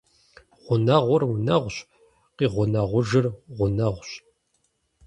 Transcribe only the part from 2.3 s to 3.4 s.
къигъунэгъужыр